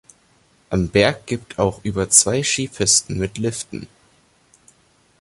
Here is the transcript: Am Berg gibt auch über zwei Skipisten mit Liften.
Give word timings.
Am 0.71 0.89
Berg 0.89 1.27
gibt 1.27 1.59
auch 1.59 1.83
über 1.85 2.09
zwei 2.09 2.41
Skipisten 2.41 3.19
mit 3.19 3.37
Liften. 3.37 3.85